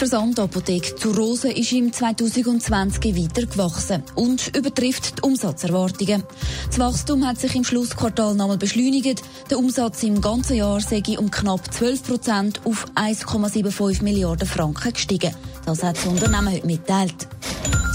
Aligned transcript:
Versandapotheke 0.00 0.94
zu 0.94 1.10
Rose 1.10 1.52
ist 1.52 1.72
im 1.72 1.92
2020 1.92 3.14
weiter 3.14 3.46
gewachsen 3.46 4.02
und 4.14 4.56
übertrifft 4.56 5.18
die 5.18 5.22
Umsatzerwartungen. 5.22 6.22
Das 6.68 6.78
Wachstum 6.78 7.26
hat 7.26 7.38
sich 7.38 7.54
im 7.54 7.64
Schlussquartal 7.64 8.34
nochmal 8.34 8.56
beschleunigt. 8.56 9.22
Der 9.50 9.58
Umsatz 9.58 10.02
im 10.02 10.22
ganzen 10.22 10.56
Jahr 10.56 10.80
sei 10.80 11.02
um 11.18 11.30
knapp 11.30 11.70
12 11.74 12.02
Prozent 12.02 12.60
auf 12.64 12.86
1,75 12.94 14.02
Milliarden 14.02 14.48
Franken 14.48 14.94
gestiegen. 14.94 15.34
Das 15.66 15.82
hat 15.82 15.98
das 15.98 16.06
Unternehmen 16.06 16.50
heute 16.50 16.66
mitteilt. 16.66 17.28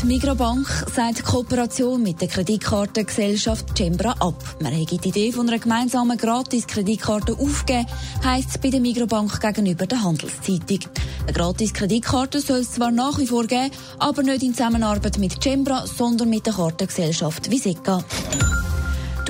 Die 0.02 0.08
Migrabank 0.08 0.68
sagt 0.94 1.20
die 1.20 1.22
Kooperation 1.22 2.04
mit 2.04 2.20
der 2.20 2.28
Kreditkartengesellschaft 2.28 3.78
Cembra 3.78 4.12
ab. 4.20 4.36
Man 4.62 4.74
hätte 4.74 4.98
die 4.98 5.10
Idee 5.10 5.32
von 5.32 5.48
einer 5.48 5.60
gemeinsamen 5.60 6.18
Gratis-Kreditkarte 6.18 7.34
aufgegeben, 7.34 7.88
heisst 8.24 8.50
es 8.50 8.58
bei 8.58 8.70
der 8.70 8.82
Migrabank 8.82 9.40
gegenüber 9.40 9.88
der 9.88 10.04
Handelszeitung. 10.04 10.80
Eine 11.24 11.34
Gratis-Kreditkarte 11.34 12.42
soll 12.42 12.60
es 12.60 12.74
zwar 12.74 12.92
nach 12.92 13.18
wie 13.20 13.28
vor 13.28 13.48
geben, 13.48 13.72
aber 13.98 14.24
nicht 14.24 14.44
in 14.44 14.54
Zusammenarbeit 14.54 15.18
mit 15.18 15.42
Cembra, 15.42 15.86
sondern 15.88 16.30
mit 16.30 16.46
der 16.46 16.54
Kartengesellschaft 16.54 17.50
Visika. 17.50 18.04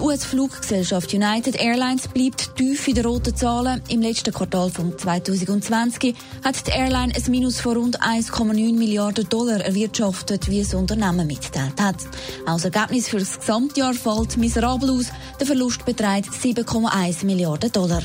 Die 0.06 0.09
US-Fluggesellschaft 0.09 1.16
United 1.16 1.56
Airlines 1.56 2.08
bleibt 2.08 2.56
tief 2.56 2.88
in 2.88 2.94
den 2.94 3.08
roten 3.08 3.36
Zahlen. 3.36 3.81
Im 3.88 4.03
letzten 4.03 4.31
Quartal 4.31 4.70
von 4.70 4.95
2020 4.95 6.14
hat 6.44 6.67
die 6.67 6.72
Airline 6.72 7.11
ein 7.16 7.31
Minus 7.31 7.59
von 7.59 7.75
rund 7.75 8.00
1,9 8.03 8.78
Milliarden 8.78 9.28
Dollar 9.28 9.61
erwirtschaftet, 9.61 10.48
wie 10.48 10.61
das 10.61 10.76
Unternehmen 10.76 11.26
mitteilt 11.26 11.81
hat. 11.81 11.95
Als 12.45 12.66
Ergebnis 12.66 13.09
für 13.09 13.17
das 13.17 13.39
Gesamtjahr 13.39 13.95
fällt 13.95 14.38
miserabel 14.38 14.92
aus. 14.92 15.08
Der 15.39 15.48
Verlust 15.48 15.83
beträgt 15.86 16.30
7,1 16.30 17.26
Milliarden 17.26 17.72
Dollar. 17.72 18.03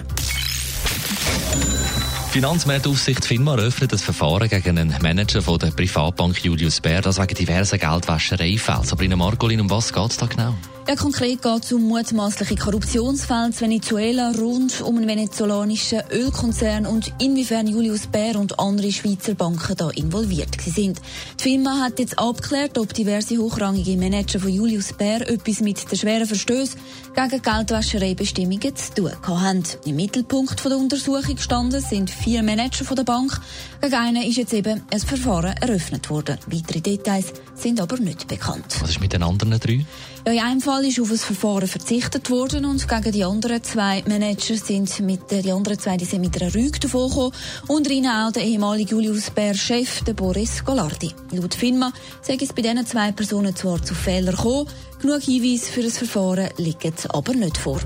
Finanzmarktaufsicht 2.31 3.27
FINMA 3.27 3.57
eröffnet 3.57 3.93
das 3.93 4.01
Verfahren 4.01 4.49
gegen 4.49 4.79
einen 4.79 4.97
Manager 5.03 5.43
von 5.43 5.59
der 5.59 5.73
Privatbank 5.73 6.43
Julius 6.43 6.81
Baer, 6.81 7.03
das 7.03 7.19
wegen 7.19 7.35
diverser 7.35 7.77
Geldwäschereifälle. 7.77 8.85
Sabrina 8.85 9.17
Margolin, 9.17 9.61
um 9.61 9.69
was 9.69 9.93
geht 9.93 10.11
es 10.11 10.17
da 10.17 10.25
genau? 10.25 10.55
Ja, 10.89 10.97
konkret 10.97 11.41
geht 11.43 11.65
es 11.65 11.73
um 11.73 11.87
mutmaßliche 11.87 12.57
Korruptionsfälle 12.57 13.47
in 13.47 13.61
Venezuela 13.61 14.33
rund 14.33 14.81
um 14.81 14.97
einen 14.97 15.07
venezolanischen 15.07 16.03
Ölkonzern 16.11 16.85
und 16.85 17.13
inwiefern 17.21 17.69
Julius 17.69 18.09
Baer 18.09 18.37
und 18.41 18.59
andere 18.59 18.91
Schweizer 18.91 19.35
Banken 19.35 19.77
da 19.77 19.91
involviert 19.91 20.57
sind. 20.61 21.01
Die 21.39 21.43
Firma 21.43 21.81
hat 21.85 22.01
jetzt 22.01 22.19
abgeklärt, 22.19 22.77
ob 22.79 22.93
diverse 22.93 23.39
hochrangige 23.39 23.97
Manager 23.97 24.41
von 24.41 24.49
Julius 24.49 24.93
Baer 24.95 25.29
etwas 25.29 25.61
mit 25.61 25.91
den 25.91 25.99
schweren 25.99 26.27
Verstößen 26.27 26.81
gegen 27.15 27.43
Geldwäschereibestimmungen 27.43 28.75
zu 28.75 28.95
tun 28.95 29.13
haben. 29.23 29.63
Im 29.85 29.97
Mittelpunkt 29.97 30.65
der 30.65 30.77
Untersuchung 30.77 31.39
standen 31.39 31.81
sind 31.81 32.11
vier 32.11 32.43
Manager 32.43 32.85
von 32.85 32.97
der 32.97 33.05
Bank. 33.05 33.41
Gegen 33.81 33.95
einen 33.95 34.23
ist 34.23 34.37
jetzt 34.37 34.53
eben 34.53 34.83
ein 34.93 35.01
Verfahren 35.01 35.55
eröffnet 35.61 36.11
worden. 36.11 36.39
Weitere 36.47 36.81
Details 36.81 37.33
sind 37.55 37.81
aber 37.81 37.99
nicht 37.99 38.27
bekannt. 38.27 38.77
Was 38.81 38.91
ist 38.91 39.01
mit 39.01 39.13
den 39.13 39.23
anderen 39.23 39.59
drei? 39.61 39.85
Ja, 40.27 40.33
in 40.33 40.39
einem 40.41 40.61
Fall 40.61 40.80
ist 40.85 41.01
auf 41.01 41.11
ein 41.11 41.17
Verfahren 41.17 41.69
verzichtet 41.69 42.31
worden 42.31 42.65
und 42.65 42.87
gegen 42.87 43.13
die 43.13 43.25
anderen 43.25 43.63
zwei 43.63 44.03
Manager 44.07 44.57
sind 44.57 45.01
mit 45.01 45.31
die 45.31 45.51
anderen 45.51 45.79
zwei 45.79 45.97
die 45.97 46.05
sind 46.05 46.21
mit 46.21 46.41
einer 46.41 46.55
Rüge 46.55 46.79
davongekommen. 46.81 47.33
Unter 47.69 47.91
ihnen 47.91 48.11
auch 48.11 48.33
der 48.33 48.45
ehemalige 48.45 48.91
Julius 48.91 49.31
Bär 49.31 49.55
Chef, 49.55 50.03
der 50.05 50.15
Boris 50.15 50.65
Golardi. 50.65 51.13
Laut 51.33 51.55
FINMA 51.55 51.93
sei 52.23 52.39
es 52.41 52.53
bei 52.53 52.63
diesen 52.63 52.87
zwei 52.87 53.13
Personen 53.13 53.55
zwar 53.55 53.83
zu 53.83 53.95
Fehlern 53.95 54.37
gekommen, 54.37 54.69
genug 55.01 55.23
Hinweise 55.23 55.71
für 55.71 55.83
das 55.83 55.99
Verfahren 55.99 56.51
liegen 56.57 56.95
aber 57.09 57.35
nicht 57.35 57.57
vor. 57.57 57.81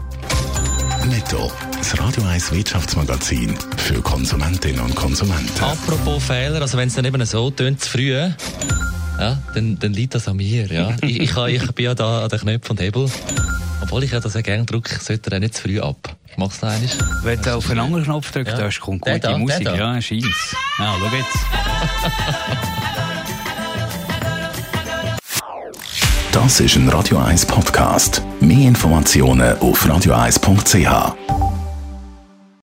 Netto. 1.07 1.51
Das 1.77 1.99
Radio 1.99 2.23
1 2.23 2.53
Wirtschaftsmagazin 2.53 3.59
für 3.77 4.01
Konsumentinnen 4.01 4.81
und 4.81 4.95
Konsumenten. 4.95 5.63
Apropos 5.63 6.25
Fehler, 6.25 6.63
also 6.63 6.79
wenn 6.79 6.89
es 6.89 6.95
dann 6.95 7.05
eben 7.05 7.25
so 7.27 7.51
tönt, 7.51 7.83
zu 7.83 7.91
früh, 7.91 8.15
ja, 9.19 9.39
dann, 9.55 9.79
dann 9.79 9.93
liegt 9.93 10.15
das 10.15 10.29
an 10.29 10.37
mir. 10.37 10.67
Ja. 10.67 10.97
ich, 11.03 11.21
ich, 11.21 11.37
ich 11.37 11.73
bin 11.73 11.85
ja 11.85 11.95
da 11.95 12.25
an 12.25 12.29
den 12.29 12.39
Knöpfen 12.41 12.71
und 12.73 12.81
Hebel. 12.81 13.11
Obwohl 13.83 14.03
ich 14.05 14.13
ja 14.13 14.21
das 14.21 14.35
ja 14.35 14.41
gerne 14.41 14.65
drücke, 14.65 14.99
sollte 14.99 15.31
er 15.31 15.41
nicht 15.41 15.55
zu 15.55 15.63
früh 15.63 15.81
ab. 15.81 16.17
Machst 16.37 16.63
du 16.63 16.67
eigentlich? 16.67 16.93
Wenn 17.23 17.41
du 17.41 17.55
auf 17.57 17.71
einen 17.71 17.81
anderen 17.81 18.05
Knopf 18.05 18.33
drückst, 18.33 18.59
Ja. 18.59 18.69
kommt 18.81 19.03
gute 19.03 19.21
da, 19.21 19.39
Musik. 19.39 19.65
da. 19.65 19.77
Ja, 19.77 20.01
scheint's. 20.03 20.57
Ja, 20.79 20.95
schau 20.99 21.17
jetzt. 21.17 21.39
Das 26.33 26.61
ist 26.61 26.75
ein 26.77 26.89
Radio 26.89 27.19
1 27.19 27.47
Podcast. 27.47 28.23
Mehr 28.41 28.67
Informationen 28.69 29.57
auf 29.59 29.87
radio1.ch. 29.87 31.44